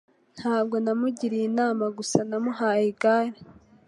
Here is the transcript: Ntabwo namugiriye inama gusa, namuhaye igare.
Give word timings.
Ntabwo 0.39 0.75
namugiriye 0.83 1.45
inama 1.51 1.85
gusa, 1.97 2.19
namuhaye 2.29 2.83
igare. 2.91 3.39